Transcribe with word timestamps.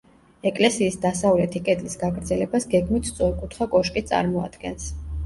ეკლესიის 0.49 0.95
დასავლეთი 1.01 1.61
კედლის 1.67 1.97
გაგრძელებას 2.03 2.65
გეგმით 2.71 3.11
სწორკუთხა 3.11 3.69
კოშკი 3.75 4.05
წარმოადგენს. 4.15 4.89